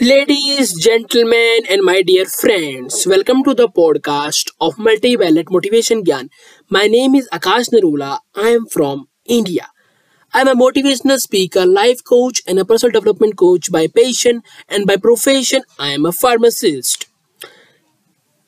Ladies, 0.00 0.72
gentlemen, 0.80 1.66
and 1.68 1.82
my 1.82 2.00
dear 2.00 2.24
friends, 2.24 3.06
welcome 3.06 3.44
to 3.44 3.52
the 3.52 3.68
podcast 3.68 4.50
of 4.58 4.76
Multivalent 4.76 5.50
Motivation 5.50 6.02
Gyan. 6.02 6.30
My 6.70 6.86
name 6.86 7.14
is 7.14 7.28
Akash 7.30 7.68
Narula. 7.68 8.20
I 8.34 8.48
am 8.48 8.64
from 8.64 9.08
India. 9.26 9.68
I 10.32 10.40
am 10.40 10.48
a 10.48 10.54
motivational 10.54 11.18
speaker, 11.18 11.66
life 11.66 12.02
coach, 12.02 12.40
and 12.46 12.58
a 12.58 12.64
personal 12.64 12.92
development 12.92 13.36
coach 13.36 13.70
by 13.70 13.88
passion, 13.88 14.42
and 14.70 14.86
by 14.86 14.96
profession, 14.96 15.64
I 15.78 15.88
am 15.88 16.06
a 16.06 16.12
pharmacist. 16.12 17.06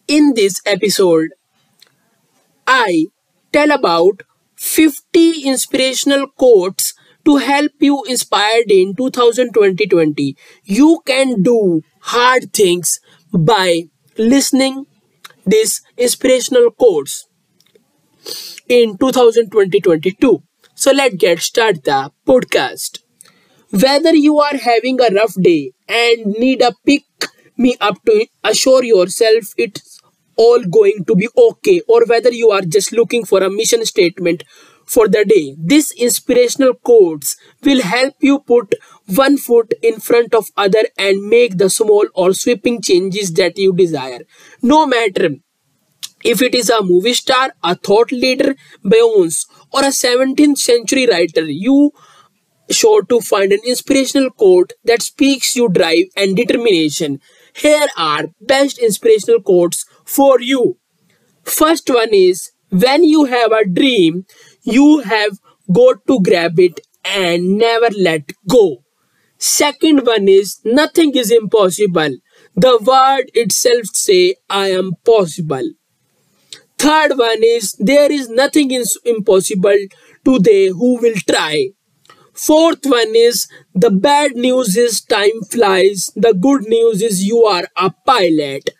In 0.08 0.32
this 0.34 0.62
episode, 0.64 1.32
I 2.66 3.08
tell 3.52 3.70
about 3.72 4.22
50 4.56 5.42
inspirational 5.42 6.28
quotes 6.28 6.94
to 7.24 7.36
help 7.38 7.72
you 7.80 8.02
inspired 8.04 8.70
in 8.70 8.94
2020 8.96 10.36
you 10.64 11.00
can 11.06 11.42
do 11.42 11.82
hard 12.00 12.52
things 12.52 12.98
by 13.32 13.82
listening 14.18 14.86
this 15.46 15.80
inspirational 15.96 16.70
course 16.70 17.26
in 18.68 18.96
2022 18.98 20.42
so 20.74 20.92
let's 20.92 21.14
get 21.16 21.40
started 21.40 21.84
the 21.84 22.10
podcast. 22.26 23.00
Whether 23.70 24.14
you 24.14 24.38
are 24.40 24.56
having 24.56 25.00
a 25.00 25.14
rough 25.14 25.34
day 25.40 25.72
and 25.88 26.26
need 26.26 26.62
a 26.62 26.72
pick 26.86 27.04
me 27.56 27.76
up 27.80 27.98
to 28.06 28.26
assure 28.44 28.84
yourself 28.84 29.54
it's 29.58 30.00
all 30.36 30.62
going 30.64 31.04
to 31.06 31.14
be 31.16 31.28
okay 31.38 31.80
or 31.88 32.04
whether 32.06 32.32
you 32.32 32.50
are 32.50 32.62
just 32.62 32.92
looking 32.92 33.24
for 33.24 33.42
a 33.42 33.50
mission 33.50 33.84
statement 33.86 34.44
for 34.86 35.08
the 35.08 35.24
day. 35.24 35.56
These 35.58 35.92
inspirational 35.92 36.74
quotes 36.74 37.36
will 37.64 37.82
help 37.82 38.14
you 38.20 38.40
put 38.40 38.74
one 39.06 39.36
foot 39.36 39.74
in 39.82 40.00
front 40.00 40.34
of 40.34 40.50
other 40.56 40.84
and 40.98 41.28
make 41.28 41.58
the 41.58 41.70
small 41.70 42.06
or 42.14 42.32
sweeping 42.32 42.80
changes 42.82 43.32
that 43.34 43.58
you 43.58 43.72
desire. 43.72 44.20
No 44.62 44.86
matter 44.86 45.36
if 46.24 46.40
it 46.40 46.54
is 46.54 46.70
a 46.70 46.82
movie 46.82 47.14
star, 47.14 47.52
a 47.62 47.74
thought 47.74 48.12
leader, 48.12 48.54
Beyonce, 48.84 49.46
or 49.72 49.84
a 49.84 49.92
17th 49.92 50.58
century 50.58 51.06
writer, 51.06 51.44
you 51.44 51.92
sure 52.70 53.02
to 53.04 53.20
find 53.20 53.52
an 53.52 53.60
inspirational 53.66 54.30
quote 54.30 54.72
that 54.84 55.02
speaks 55.02 55.56
you 55.56 55.68
drive 55.68 56.06
and 56.16 56.36
determination. 56.36 57.20
Here 57.54 57.86
are 57.98 58.26
best 58.40 58.78
inspirational 58.78 59.42
quotes 59.42 59.84
for 60.04 60.40
you. 60.40 60.78
First 61.44 61.90
one 61.90 62.10
is 62.14 62.52
when 62.70 63.04
you 63.04 63.24
have 63.26 63.52
a 63.52 63.66
dream, 63.66 64.24
you 64.62 65.00
have 65.00 65.38
got 65.72 66.06
to 66.06 66.20
grab 66.22 66.58
it 66.58 66.80
and 67.04 67.58
never 67.58 67.88
let 67.98 68.32
go. 68.48 68.84
Second 69.38 70.06
one 70.06 70.28
is 70.28 70.60
nothing 70.64 71.14
is 71.16 71.30
impossible. 71.30 72.16
The 72.54 72.78
word 72.78 73.30
itself 73.34 73.86
say 73.92 74.36
I 74.48 74.68
am 74.68 74.92
possible. 75.04 75.68
Third 76.78 77.16
one 77.16 77.42
is 77.42 77.72
there 77.78 78.10
is 78.10 78.28
nothing 78.28 78.70
is 78.72 78.98
impossible 79.04 79.78
to 80.24 80.38
they 80.38 80.66
who 80.66 80.98
will 81.00 81.14
try. 81.28 81.68
Fourth 82.34 82.84
one 82.86 83.14
is 83.14 83.46
the 83.74 83.90
bad 83.90 84.32
news 84.36 84.76
is 84.76 85.00
time 85.02 85.42
flies. 85.50 86.10
The 86.16 86.34
good 86.34 86.62
news 86.68 87.02
is 87.02 87.24
you 87.24 87.44
are 87.44 87.64
a 87.76 87.90
pilot. 88.06 88.70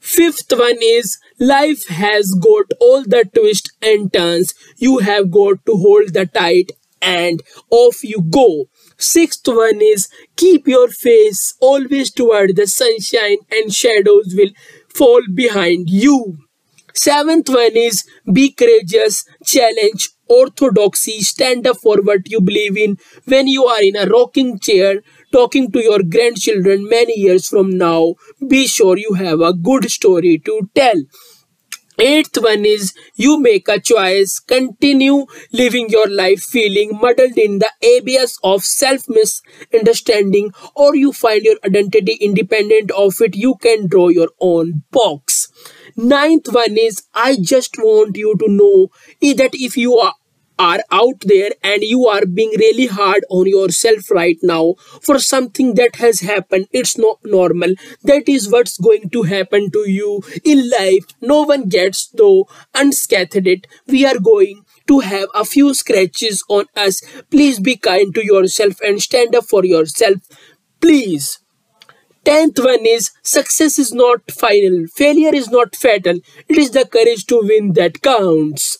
Fifth 0.00 0.50
one 0.52 0.78
is 0.82 1.18
life 1.38 1.86
has 1.88 2.34
got 2.34 2.66
all 2.80 3.02
the 3.04 3.24
twists 3.32 3.70
and 3.82 4.12
turns. 4.12 4.54
You 4.76 4.98
have 4.98 5.30
got 5.30 5.64
to 5.66 5.76
hold 5.76 6.14
the 6.14 6.26
tight 6.26 6.72
and 7.00 7.42
off 7.70 8.02
you 8.02 8.22
go. 8.22 8.66
Sixth 8.96 9.46
one 9.46 9.80
is 9.80 10.08
keep 10.36 10.66
your 10.66 10.88
face 10.88 11.54
always 11.60 12.10
toward 12.10 12.56
the 12.56 12.66
sunshine 12.66 13.38
and 13.52 13.72
shadows 13.72 14.34
will 14.36 14.50
fall 14.88 15.22
behind 15.32 15.88
you. 15.90 16.38
Seventh 16.94 17.48
one 17.48 17.76
is 17.76 18.04
be 18.32 18.50
courageous, 18.52 19.24
challenge 19.44 20.10
orthodoxy, 20.28 21.20
stand 21.22 21.66
up 21.66 21.78
for 21.78 21.96
what 22.02 22.28
you 22.28 22.40
believe 22.40 22.76
in. 22.76 22.98
When 23.24 23.46
you 23.46 23.64
are 23.66 23.82
in 23.82 23.96
a 23.96 24.04
rocking 24.06 24.58
chair, 24.58 25.00
talking 25.32 25.70
to 25.72 25.82
your 25.82 26.02
grandchildren 26.02 26.88
many 26.88 27.18
years 27.18 27.48
from 27.48 27.70
now, 27.70 28.14
be 28.46 28.66
sure 28.66 28.96
you 28.96 29.14
have 29.14 29.40
a 29.40 29.52
good 29.52 29.90
story 29.90 30.38
to 30.44 30.70
tell. 30.74 31.02
Eighth 32.00 32.38
one 32.40 32.64
is 32.64 32.94
you 33.16 33.38
make 33.40 33.68
a 33.68 33.78
choice, 33.80 34.38
continue 34.40 35.26
living 35.52 35.88
your 35.90 36.08
life 36.08 36.40
feeling 36.42 36.96
muddled 36.96 37.36
in 37.36 37.58
the 37.58 37.70
abyss 37.98 38.38
of 38.44 38.62
self 38.64 39.02
misunderstanding, 39.08 40.52
or 40.76 40.94
you 40.96 41.12
find 41.12 41.42
your 41.42 41.56
identity 41.64 42.12
independent 42.20 42.90
of 42.92 43.20
it, 43.20 43.34
you 43.36 43.56
can 43.56 43.86
draw 43.88 44.08
your 44.08 44.28
own 44.40 44.84
box. 44.92 45.48
Ninth 45.96 46.46
one 46.52 46.78
is 46.78 47.02
I 47.14 47.36
just 47.40 47.76
want 47.78 48.16
you 48.16 48.36
to 48.38 48.48
know 48.48 48.88
that 49.34 49.50
if 49.54 49.76
you 49.76 49.96
are 49.98 50.14
are 50.58 50.80
out 50.90 51.20
there 51.20 51.50
and 51.62 51.82
you 51.82 52.06
are 52.06 52.26
being 52.26 52.52
really 52.58 52.86
hard 52.86 53.24
on 53.30 53.46
yourself 53.46 54.10
right 54.10 54.38
now 54.42 54.74
for 55.02 55.18
something 55.18 55.74
that 55.74 55.96
has 55.96 56.20
happened. 56.20 56.66
It's 56.72 56.98
not 56.98 57.18
normal. 57.24 57.74
That 58.02 58.28
is 58.28 58.50
what's 58.50 58.76
going 58.78 59.10
to 59.10 59.22
happen 59.24 59.70
to 59.70 59.88
you 59.90 60.22
in 60.44 60.68
life. 60.70 61.04
No 61.20 61.42
one 61.42 61.68
gets 61.68 62.08
though 62.08 62.48
unscathed. 62.74 63.46
It 63.46 63.66
we 63.86 64.04
are 64.06 64.18
going 64.18 64.64
to 64.88 65.00
have 65.00 65.28
a 65.34 65.44
few 65.44 65.74
scratches 65.74 66.42
on 66.48 66.66
us. 66.76 67.02
Please 67.30 67.60
be 67.60 67.76
kind 67.76 68.14
to 68.14 68.24
yourself 68.24 68.80
and 68.80 69.00
stand 69.02 69.34
up 69.34 69.44
for 69.44 69.64
yourself. 69.64 70.18
Please. 70.80 71.38
Tenth 72.24 72.58
one 72.60 72.86
is 72.86 73.10
success 73.22 73.78
is 73.78 73.92
not 73.92 74.30
final, 74.30 74.86
failure 74.86 75.34
is 75.34 75.48
not 75.50 75.74
fatal, 75.74 76.18
it 76.48 76.58
is 76.58 76.70
the 76.72 76.84
courage 76.86 77.24
to 77.26 77.40
win 77.42 77.72
that 77.72 78.02
counts. 78.02 78.78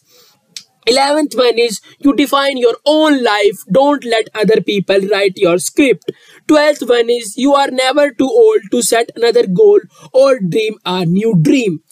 11th 0.89 1.37
one 1.37 1.59
is 1.59 1.81
you 1.99 2.15
define 2.15 2.57
your 2.57 2.77
own 2.87 3.23
life. 3.23 3.65
Don't 3.71 4.05
let 4.05 4.29
other 4.35 4.61
people 4.61 5.01
write 5.13 5.37
your 5.37 5.59
script. 5.59 6.13
12th 6.49 6.89
one 6.89 7.11
is 7.11 7.37
you 7.37 7.55
are 7.55 7.71
never 7.71 8.11
too 8.11 8.31
old 8.45 8.61
to 8.71 8.83
set 8.83 9.11
another 9.17 9.47
goal 9.47 9.81
or 10.13 10.39
dream 10.41 10.79
a 10.85 11.05
new 11.05 11.35
dream. 11.43 11.83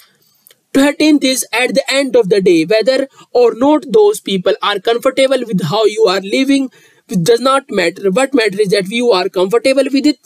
13th 0.73 1.25
is 1.25 1.47
at 1.53 1.75
the 1.75 1.84
end 1.91 2.17
of 2.17 2.29
the 2.29 2.41
day 2.41 2.65
whether 2.65 3.09
or 3.33 3.55
not 3.55 3.84
those 3.93 4.21
people 4.21 4.55
are 4.62 4.79
comfortable 4.79 5.45
with 5.47 5.63
how 5.65 5.84
you 5.87 6.05
are 6.07 6.21
living 6.21 6.71
it 7.09 7.23
does 7.23 7.41
not 7.41 7.65
matter. 7.71 8.11
What 8.11 8.34
matters 8.34 8.59
is 8.61 8.69
that 8.71 8.89
you 8.89 9.13
are 9.13 9.28
comfortable 9.28 9.84
with 9.93 10.07
it 10.07 10.19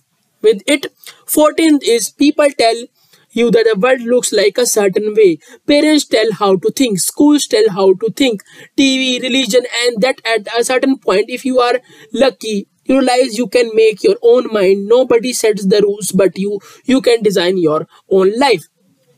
with 0.43 0.63
it. 0.67 0.87
14th 1.27 1.83
is 1.83 2.11
people 2.11 2.49
tell 2.59 2.85
you 3.33 3.51
that 3.51 3.67
the 3.73 3.79
world 3.79 4.01
looks 4.03 4.33
like 4.33 4.59
a 4.59 4.67
certain 4.67 5.15
way. 5.15 5.39
Parents 5.67 6.05
tell 6.05 6.33
how 6.33 6.57
to 6.57 6.71
think, 6.71 6.99
schools 6.99 7.47
tell 7.47 7.69
how 7.71 7.95
to 7.95 8.11
think, 8.17 8.43
TV, 8.77 9.21
religion, 9.23 9.63
and 9.85 10.01
that 10.03 10.21
at 10.25 10.47
a 10.59 10.65
certain 10.65 10.99
point, 10.99 11.27
if 11.29 11.45
you 11.45 11.59
are 11.61 11.81
lucky, 12.13 12.69
you 12.85 12.99
realize 12.99 13.39
you 13.39 13.47
can 13.47 13.71
make 13.75 14.03
your 14.03 14.17
own 14.23 14.49
mind. 14.53 14.87
Nobody 14.87 15.33
sets 15.33 15.67
the 15.67 15.81
rules 15.83 16.13
but 16.13 16.37
you. 16.39 16.59
You 16.85 17.01
can 17.01 17.23
design 17.23 17.59
your 17.59 17.87
own 18.11 18.33
life. 18.39 18.65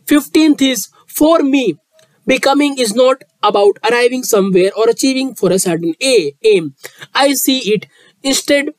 15th 0.06 0.60
is 0.60 0.88
for 1.06 1.38
me. 1.40 1.76
Becoming 2.26 2.78
is 2.78 2.94
not 2.94 3.22
about 3.42 3.78
arriving 3.90 4.22
somewhere 4.22 4.70
or 4.76 4.88
achieving 4.88 5.34
for 5.34 5.50
a 5.52 5.58
certain 5.58 5.94
aim. 6.00 6.74
I 7.14 7.32
see 7.34 7.58
it 7.74 7.86
instead 8.22 8.70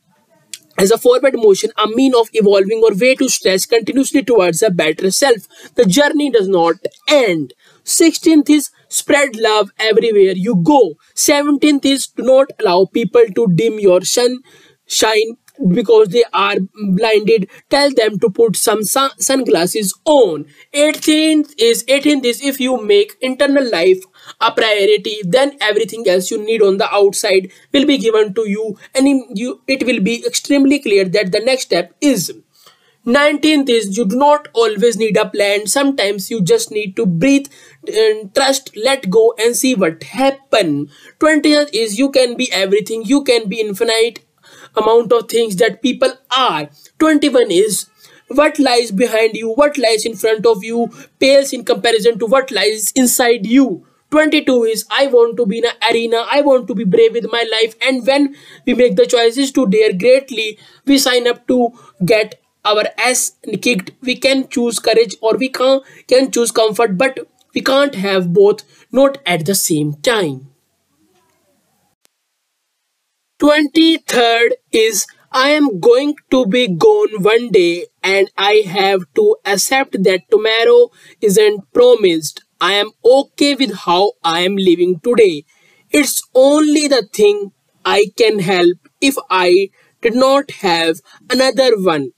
as 0.78 0.91
a 0.91 0.97
forward 0.97 1.35
motion, 1.35 1.72
a 1.78 1.88
mean 1.88 2.16
of 2.16 2.29
evolving 2.34 2.81
or 2.84 2.95
way 2.95 3.16
to 3.16 3.29
stretch 3.29 3.67
continuously 3.69 4.23
towards 4.23 4.61
a 4.61 4.69
better 4.72 5.11
self. 5.11 5.47
The 5.75 5.85
journey 5.85 6.29
does 6.31 6.47
not 6.47 6.75
end. 7.07 7.53
16th 7.85 8.50
is 8.50 8.72
spread 8.89 9.35
love 9.35 9.72
everywhere 9.79 10.34
you 10.35 10.56
go. 10.56 10.95
17th 11.16 11.85
is 11.85 12.07
do 12.07 12.23
not 12.23 12.47
allow 12.59 12.85
people 12.85 13.25
to 13.35 13.47
dim 13.53 13.79
your 13.79 14.01
sun 14.01 14.39
shine 14.85 15.38
because 15.69 16.09
they 16.09 16.24
are 16.34 16.56
blinded. 16.96 17.50
Tell 17.69 17.91
them 17.93 18.20
to 18.20 18.29
put 18.29 18.55
some 18.55 18.84
sun 18.84 19.11
sunglasses 19.20 19.93
on. 20.05 20.46
18th 20.73 21.53
is 21.58 21.84
18th 21.87 22.26
is 22.26 22.41
if 22.41 22.59
you 22.59 22.82
make 22.82 23.16
internal 23.22 23.70
life 23.70 24.03
a 24.41 24.52
priority 24.52 25.17
then 25.26 25.58
everything 25.61 26.08
else 26.08 26.32
you 26.32 26.37
need 26.43 26.61
on 26.61 26.78
the 26.78 26.90
outside 26.93 27.52
will 27.73 27.85
be 27.85 27.97
given 27.97 28.34
to 28.34 28.47
you. 28.49 28.78
And 28.96 29.08
you 29.37 29.61
it 29.67 29.85
will 29.85 29.99
be 30.02 30.26
extremely 30.26 30.79
clear 30.79 31.05
that 31.05 31.32
the 31.32 31.40
next 31.40 31.64
step 31.64 31.93
is 32.02 32.34
19th 33.05 33.70
is 33.70 33.97
you 33.97 34.05
do 34.05 34.16
not 34.16 34.47
always 34.53 34.97
need 34.97 35.17
a 35.17 35.28
plan. 35.29 35.67
Sometimes 35.67 36.32
you 36.32 36.41
just 36.41 36.72
need 36.72 36.96
to 36.96 37.05
breathe 37.05 37.47
and 37.87 38.34
trust 38.34 38.76
let 38.78 39.09
go 39.09 39.34
and 39.37 39.55
see 39.58 39.76
what 39.76 40.03
happen. 40.03 40.90
20th 41.20 41.70
is 41.73 41.99
you 41.99 42.09
can 42.11 42.37
be 42.37 42.49
everything. 42.52 43.03
You 43.03 43.23
can 43.23 43.49
be 43.49 43.59
infinite 43.59 44.20
amount 44.75 45.11
of 45.14 45.29
things 45.29 45.55
that 45.58 45.81
people 45.81 46.14
are 46.35 46.70
21 46.99 47.52
is 47.52 47.87
what 48.29 48.58
lies 48.59 48.91
behind 48.91 49.35
you 49.35 49.53
what 49.53 49.78
lies 49.78 50.05
in 50.05 50.16
front 50.16 50.46
of 50.46 50.64
you 50.64 50.90
pales 51.20 51.53
in 51.53 51.64
comparison 51.64 52.17
to 52.17 52.25
what 52.25 52.52
lies 52.52 52.91
inside 52.96 53.46
you 53.46 53.85
22 54.14 54.64
is 54.66 54.85
I 54.91 55.08
want 55.08 55.37
to 55.37 55.46
be 55.47 55.58
in 55.58 55.66
an 55.66 55.73
arena, 55.91 56.23
I 56.31 56.41
want 56.41 56.67
to 56.67 56.75
be 56.75 56.84
brave 56.84 57.14
with 57.14 57.25
my 57.31 57.43
life. 57.52 57.73
And 57.81 58.05
when 58.05 58.35
we 58.64 58.75
make 58.75 58.96
the 58.96 59.08
choices 59.08 59.52
to 59.53 59.66
dare 59.66 59.91
greatly, 59.91 60.59
we 60.85 60.99
sign 60.99 61.28
up 61.28 61.47
to 61.47 61.72
get 62.05 62.40
our 62.64 62.84
ass 62.99 63.35
kicked. 63.64 63.90
We 64.02 64.16
can 64.16 64.47
choose 64.49 64.78
courage 64.78 65.16
or 65.20 65.35
we 65.35 65.49
can, 65.49 65.81
can 66.08 66.29
choose 66.29 66.52
comfort, 66.52 66.96
but 66.96 67.28
we 67.55 67.61
can't 67.61 67.96
have 67.96 68.31
both, 68.34 68.64
not 68.91 69.17
at 69.25 69.47
the 69.47 69.55
same 69.55 69.96
time. 69.96 70.53
23rd 73.40 74.52
is 74.72 75.06
I 75.32 75.50
am 75.50 75.80
going 75.80 76.16
to 76.32 76.46
be 76.46 76.68
gone 76.68 77.22
one 77.24 77.50
day 77.50 77.88
and 78.03 78.30
I 78.38 78.64
have 78.66 79.02
to 79.16 79.35
accept 79.46 80.03
that 80.03 80.30
tomorrow 80.30 80.90
isn't 81.22 81.72
promised. 81.74 82.44
I 82.62 82.74
am 82.74 82.91
okay 83.03 83.56
with 83.56 83.74
how 83.85 84.14
I 84.24 84.41
am 84.41 84.56
living 84.56 85.00
today. 85.00 85.46
It's 85.90 86.22
only 86.35 86.88
the 86.88 87.08
thing 87.12 87.52
I 87.84 88.12
can 88.18 88.40
help 88.40 88.78
if 89.02 89.16
I 89.30 89.70
did 90.02 90.16
not 90.16 90.52
have 90.62 91.02
another 91.30 91.72
one. 91.82 92.12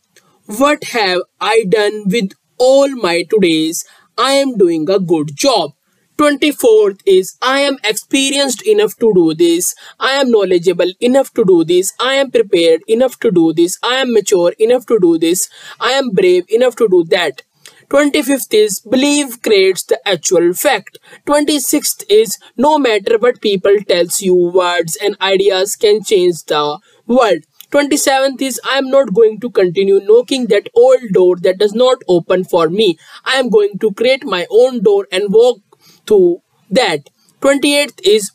What 0.46 0.84
have 0.86 1.22
I 1.40 1.66
done 1.68 2.04
with 2.08 2.32
all 2.58 2.90
my 2.90 3.24
todays? 3.24 3.86
I 4.18 4.34
am 4.34 4.58
doing 4.58 4.90
a 4.90 5.00
good 5.00 5.36
job. 5.36 5.72
24th 6.18 7.02
is 7.06 7.38
I 7.42 7.60
am 7.62 7.78
experienced 7.84 8.62
enough 8.66 8.96
to 8.98 9.12
do 9.14 9.34
this. 9.34 9.74
I 10.00 10.12
am 10.22 10.32
knowledgeable 10.32 10.92
enough 11.00 11.34
to 11.34 11.44
do 11.46 11.64
this. 11.64 11.94
I 12.00 12.14
am 12.16 12.32
prepared 12.32 12.82
enough 12.88 13.20
to 13.20 13.32
do 13.32 13.52
this. 13.54 13.78
I 13.84 13.96
am 13.96 14.14
mature 14.14 14.54
enough 14.60 14.86
to 14.88 15.00
do 15.00 15.18
this. 15.18 15.50
I 15.80 15.92
am 15.92 16.10
brave 16.12 16.46
enough 16.50 16.76
to 16.78 16.88
do 16.88 17.04
that. 17.10 17.42
25th 17.90 18.54
is 18.54 18.80
believe 18.80 19.42
creates 19.42 19.84
the 19.84 20.00
actual 20.08 20.54
fact. 20.54 20.98
26th 21.26 22.04
is 22.10 22.38
no 22.58 22.78
matter 22.78 23.18
what 23.18 23.42
people 23.42 23.78
tells 23.88 24.22
you 24.22 24.36
words 24.36 24.96
and 25.02 25.18
ideas 25.22 25.76
can 25.76 26.04
change 26.04 26.44
the 26.46 26.80
world. 27.08 27.44
27th 27.72 28.42
is 28.42 28.60
I 28.64 28.78
am 28.78 28.90
not 28.90 29.14
going 29.14 29.40
to 29.42 29.50
continue 29.50 30.00
knocking 30.00 30.48
that 30.48 30.70
old 30.76 31.02
door 31.14 31.36
that 31.38 31.58
does 31.58 31.74
not 31.74 31.98
open 32.08 32.44
for 32.46 32.70
me. 32.70 32.98
I 33.26 33.36
am 33.40 33.50
going 33.50 33.78
to 33.80 33.92
create 33.94 34.24
my 34.24 34.46
own 34.50 34.82
door 34.84 35.08
and 35.12 35.34
walk 35.34 35.60
through 36.08 36.42
that. 36.70 37.10
28th 37.42 38.02
is 38.04 38.32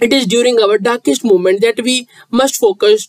it 0.00 0.12
is 0.12 0.26
during 0.26 0.60
our 0.60 0.78
darkest 0.78 1.24
moment 1.24 1.60
that 1.60 1.80
we 1.82 2.08
must 2.30 2.56
focus 2.56 3.08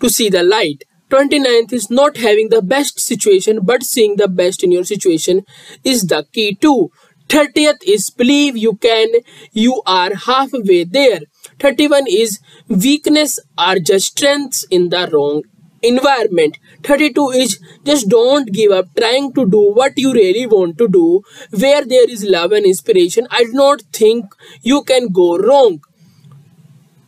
to 0.00 0.08
see 0.10 0.28
the 0.28 0.42
light. 0.42 0.84
29th 1.10 1.72
is 1.72 1.90
not 1.90 2.16
having 2.16 2.48
the 2.50 2.62
best 2.62 3.00
situation 3.00 3.60
but 3.64 3.82
seeing 3.82 4.16
the 4.16 4.28
best 4.28 4.62
in 4.62 4.70
your 4.72 4.84
situation 4.84 5.42
is 5.84 6.06
the 6.06 6.24
key 6.32 6.54
too. 6.54 6.90
30th 7.28 7.82
is 7.86 8.10
believe 8.10 8.56
you 8.56 8.74
can, 8.76 9.08
you 9.52 9.82
are 9.86 10.14
halfway 10.14 10.84
there. 10.84 11.20
31 11.58 12.04
is 12.08 12.40
weakness 12.68 13.38
are 13.58 13.78
just 13.78 14.06
strengths 14.16 14.64
in 14.70 14.88
the 14.90 15.08
wrong 15.12 15.42
environment. 15.82 16.58
32 16.82 17.30
is 17.30 17.60
just 17.84 18.08
don't 18.08 18.52
give 18.52 18.70
up 18.72 18.86
trying 18.96 19.32
to 19.34 19.46
do 19.48 19.60
what 19.72 19.96
you 19.96 20.12
really 20.12 20.46
want 20.46 20.78
to 20.78 20.88
do. 20.88 21.22
Where 21.50 21.84
there 21.84 22.08
is 22.08 22.24
love 22.24 22.52
and 22.52 22.66
inspiration, 22.66 23.26
I 23.30 23.44
do 23.44 23.52
not 23.52 23.82
think 23.92 24.26
you 24.62 24.82
can 24.82 25.08
go 25.12 25.36
wrong. 25.38 25.80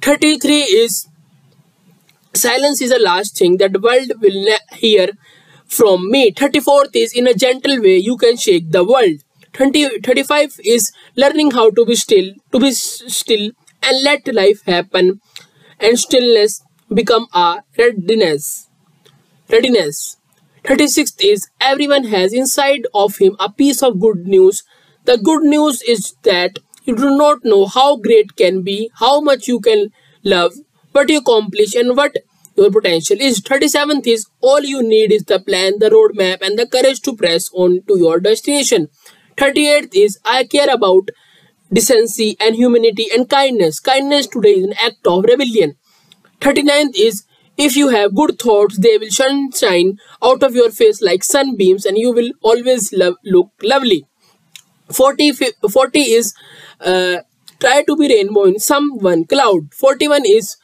33 0.00 0.62
is 0.62 1.06
silence 2.34 2.80
is 2.80 2.90
the 2.90 2.98
last 2.98 3.36
thing 3.38 3.58
that 3.58 3.72
the 3.72 3.80
world 3.80 4.12
will 4.20 4.56
hear 4.72 5.10
from 5.66 6.10
me. 6.10 6.32
34th 6.32 6.94
is 6.94 7.12
in 7.12 7.26
a 7.26 7.34
gentle 7.34 7.80
way 7.80 7.96
you 7.96 8.16
can 8.16 8.36
shake 8.36 8.70
the 8.70 8.84
world. 8.84 9.20
20, 9.52 10.00
35 10.00 10.60
is 10.64 10.92
learning 11.16 11.50
how 11.50 11.70
to 11.70 11.84
be 11.84 11.94
still, 11.94 12.32
to 12.52 12.58
be 12.58 12.70
still 12.72 13.50
and 13.82 14.02
let 14.02 14.34
life 14.34 14.64
happen 14.64 15.20
and 15.78 15.98
stillness 15.98 16.62
become 16.94 17.26
a 17.32 17.62
readiness. 17.78 18.68
Readiness. 19.50 20.16
36th 20.64 21.20
is 21.20 21.48
everyone 21.60 22.04
has 22.04 22.32
inside 22.32 22.86
of 22.94 23.16
him 23.18 23.36
a 23.40 23.50
piece 23.50 23.82
of 23.82 24.00
good 24.00 24.26
news. 24.26 24.62
The 25.04 25.18
good 25.18 25.42
news 25.42 25.82
is 25.82 26.14
that 26.22 26.58
you 26.84 26.96
do 26.96 27.16
not 27.16 27.44
know 27.44 27.66
how 27.66 27.96
great 27.96 28.36
can 28.36 28.62
be, 28.62 28.90
how 28.96 29.20
much 29.20 29.48
you 29.48 29.60
can 29.60 29.90
love, 30.24 30.54
what 30.92 31.08
you 31.10 31.18
accomplish 31.18 31.74
and 31.74 31.96
what 31.96 32.16
your 32.56 32.70
potential 32.70 33.16
is. 33.20 33.40
37th 33.40 34.06
is 34.06 34.26
all 34.40 34.60
you 34.62 34.82
need 34.82 35.12
is 35.12 35.24
the 35.24 35.40
plan, 35.40 35.78
the 35.78 35.90
roadmap 35.90 36.42
and 36.42 36.58
the 36.58 36.66
courage 36.66 37.00
to 37.02 37.16
press 37.16 37.50
on 37.52 37.82
to 37.88 37.98
your 37.98 38.20
destination. 38.20 38.88
38th 39.36 39.94
is 39.94 40.18
I 40.24 40.44
care 40.44 40.70
about 40.72 41.10
decency 41.72 42.36
and 42.40 42.54
humanity 42.54 43.06
and 43.14 43.28
kindness. 43.28 43.80
Kindness 43.80 44.26
today 44.26 44.54
is 44.54 44.64
an 44.64 44.74
act 44.74 45.06
of 45.06 45.24
rebellion. 45.24 45.76
39th 46.42 46.96
is 46.96 47.24
if 47.56 47.76
you 47.76 47.88
have 47.88 48.14
good 48.14 48.38
thoughts, 48.38 48.78
they 48.78 48.98
will 48.98 49.10
shine 49.10 49.98
out 50.22 50.42
of 50.42 50.54
your 50.54 50.70
face 50.70 51.00
like 51.02 51.22
sunbeams 51.24 51.84
and 51.84 51.98
you 51.98 52.12
will 52.12 52.30
always 52.42 52.92
love, 52.92 53.14
look 53.24 53.50
lovely. 53.62 54.06
40, 54.90 55.32
40 55.70 56.00
is 56.00 56.34
uh, 56.80 57.18
try 57.60 57.82
to 57.84 57.96
be 57.96 58.08
rainbow 58.08 58.44
in 58.44 58.58
some 58.58 58.98
one 58.98 59.24
cloud. 59.24 59.72
41 59.74 60.24
is 60.26 60.56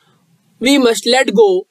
we 0.60 0.78
must 0.78 1.06
let 1.06 1.34
go 1.34 1.66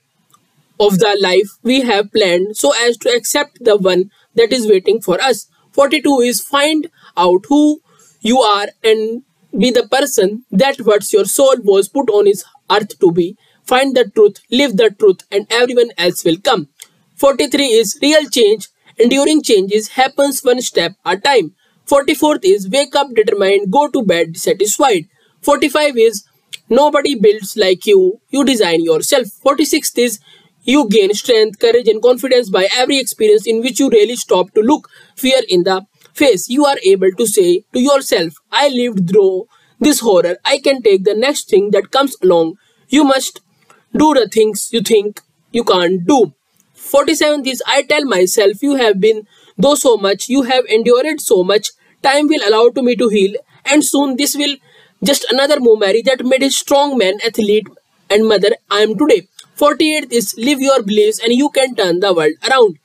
of 0.79 0.99
the 0.99 1.17
life 1.21 1.49
we 1.63 1.81
have 1.81 2.11
planned 2.11 2.55
so 2.55 2.71
as 2.85 2.97
to 2.97 3.09
accept 3.09 3.57
the 3.63 3.77
one 3.77 4.09
that 4.35 4.53
is 4.53 4.67
waiting 4.67 5.01
for 5.01 5.19
us. 5.21 5.47
42 5.71 6.19
is 6.19 6.41
find 6.41 6.87
out 7.15 7.45
who 7.49 7.81
you 8.21 8.39
are 8.39 8.67
and 8.83 9.23
be 9.57 9.71
the 9.71 9.87
person 9.87 10.45
that 10.51 10.77
what 10.81 11.11
your 11.13 11.25
soul 11.25 11.55
was 11.63 11.87
put 11.89 12.09
on 12.09 12.25
this 12.25 12.43
earth 12.71 12.97
to 12.99 13.11
be. 13.11 13.35
Find 13.67 13.95
the 13.95 14.05
truth, 14.09 14.37
live 14.49 14.77
the 14.77 14.89
truth 14.91 15.23
and 15.31 15.45
everyone 15.51 15.91
else 15.97 16.23
will 16.23 16.37
come. 16.37 16.69
43 17.15 17.65
is 17.67 17.97
real 18.01 18.29
change. 18.29 18.67
Enduring 18.97 19.43
changes 19.43 19.89
happens 19.89 20.41
one 20.43 20.61
step 20.61 20.93
at 21.05 21.17
a 21.17 21.21
time. 21.21 21.55
44th 21.85 22.43
is 22.43 22.69
wake 22.69 22.95
up 22.95 23.09
determined, 23.13 23.71
go 23.71 23.87
to 23.89 24.03
bed 24.03 24.37
satisfied. 24.37 25.07
45 25.41 25.97
is 25.97 26.23
nobody 26.69 27.15
builds 27.15 27.55
like 27.57 27.85
you, 27.85 28.19
you 28.29 28.43
design 28.43 28.83
yourself. 28.83 29.27
46th 29.43 29.97
is 29.97 30.19
you 30.63 30.87
gain 30.89 31.13
strength, 31.13 31.59
courage 31.59 31.87
and 31.87 32.01
confidence 32.01 32.49
by 32.49 32.67
every 32.75 32.97
experience 32.97 33.47
in 33.47 33.61
which 33.61 33.79
you 33.79 33.89
really 33.89 34.15
stop 34.15 34.53
to 34.53 34.61
look 34.61 34.89
fear 35.15 35.41
in 35.47 35.63
the 35.63 35.85
face. 36.13 36.49
You 36.49 36.65
are 36.65 36.77
able 36.85 37.11
to 37.11 37.25
say 37.27 37.63
to 37.73 37.79
yourself, 37.79 38.33
I 38.51 38.69
lived 38.69 39.09
through 39.09 39.47
this 39.79 39.99
horror. 40.01 40.37
I 40.43 40.59
can 40.59 40.81
take 40.81 41.03
the 41.03 41.13
next 41.15 41.49
thing 41.49 41.71
that 41.71 41.91
comes 41.91 42.15
along. 42.21 42.55
You 42.89 43.03
must 43.03 43.41
do 43.95 44.13
the 44.13 44.27
things 44.27 44.69
you 44.71 44.81
think 44.81 45.21
you 45.51 45.63
can't 45.63 46.05
do. 46.05 46.33
47th 46.75 47.47
is 47.47 47.63
I 47.65 47.83
tell 47.83 48.05
myself 48.05 48.61
you 48.61 48.75
have 48.75 48.99
been 48.99 49.27
though 49.57 49.75
so 49.75 49.97
much, 49.97 50.29
you 50.29 50.43
have 50.43 50.65
endured 50.65 51.19
so 51.19 51.43
much, 51.43 51.71
time 52.03 52.27
will 52.27 52.47
allow 52.47 52.69
to 52.69 52.81
me 52.81 52.95
to 52.95 53.09
heal 53.09 53.35
and 53.65 53.83
soon 53.83 54.17
this 54.17 54.35
will 54.35 54.55
just 55.03 55.25
another 55.31 55.59
memory 55.59 56.01
that 56.03 56.25
made 56.25 56.43
a 56.43 56.49
strong 56.49 56.97
man, 56.97 57.19
athlete 57.25 57.67
and 58.09 58.27
mother 58.27 58.51
I 58.69 58.79
am 58.81 58.97
today. 58.97 59.27
48th 59.57 60.11
is 60.11 60.35
live 60.37 60.59
your 60.59 60.81
beliefs 60.83 61.19
and 61.19 61.33
you 61.33 61.49
can 61.49 61.75
turn 61.75 61.99
the 61.99 62.13
world 62.13 62.33
around. 62.49 62.77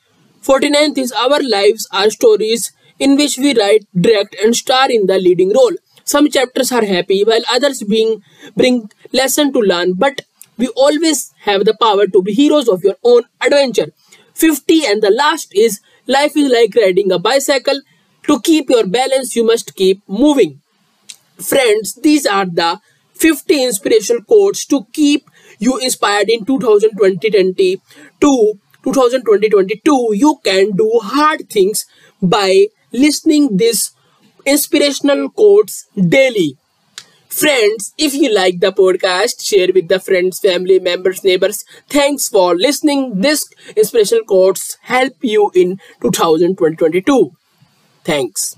49th 0.43 0.97
is 0.97 1.11
our 1.11 1.39
lives 1.41 1.87
are 1.91 2.09
stories 2.09 2.71
in 2.99 3.15
which 3.15 3.37
we 3.37 3.57
write, 3.57 3.85
direct 3.99 4.35
and 4.43 4.55
star 4.55 4.91
in 4.91 5.05
the 5.07 5.17
leading 5.17 5.53
role. 5.53 5.71
Some 6.03 6.29
chapters 6.29 6.71
are 6.71 6.83
happy 6.83 7.23
while 7.23 7.41
others 7.51 7.83
being 7.83 8.21
bring 8.57 8.91
lesson 9.13 9.53
to 9.53 9.59
learn 9.59 9.93
but 9.93 10.21
we 10.57 10.67
always 10.69 11.33
have 11.41 11.65
the 11.65 11.75
power 11.79 12.07
to 12.07 12.21
be 12.21 12.33
heroes 12.33 12.67
of 12.69 12.83
your 12.83 12.95
own 13.03 13.23
adventure. 13.41 13.91
50 14.33 14.85
and 14.85 15.01
the 15.01 15.11
last 15.11 15.53
is 15.55 15.79
life 16.07 16.35
is 16.35 16.51
like 16.51 16.75
riding 16.75 17.11
a 17.11 17.19
bicycle. 17.19 17.81
To 18.27 18.39
keep 18.39 18.69
your 18.69 18.87
balance, 18.87 19.35
you 19.35 19.43
must 19.45 19.75
keep 19.75 20.01
moving. 20.07 20.61
Friends, 21.37 21.95
these 21.95 22.25
are 22.25 22.45
the 22.45 22.79
50 23.13 23.63
inspirational 23.63 24.23
quotes 24.23 24.65
to 24.67 24.85
keep 24.93 25.29
you 25.59 25.77
inspired 25.77 26.29
in 26.29 26.45
2020 26.45 27.81
to 28.21 28.59
2022. 28.83 30.11
You 30.13 30.39
can 30.43 30.71
do 30.75 30.89
hard 31.03 31.49
things 31.49 31.85
by 32.21 32.67
listening 32.91 33.57
these 33.57 33.91
inspirational 34.45 35.29
quotes 35.29 35.87
daily. 35.95 36.57
Friends, 37.39 37.93
if 37.97 38.13
you 38.13 38.33
like 38.33 38.59
the 38.59 38.71
podcast, 38.71 39.43
share 39.43 39.69
with 39.73 39.87
the 39.87 39.99
friends, 39.99 40.39
family 40.39 40.79
members, 40.79 41.23
neighbors. 41.23 41.65
Thanks 41.89 42.29
for 42.29 42.55
listening. 42.55 43.19
This 43.21 43.45
inspirational 43.75 44.23
quotes 44.25 44.77
help 44.83 45.13
you 45.21 45.51
in 45.55 45.79
2022. 46.01 47.31
Thanks. 48.03 48.55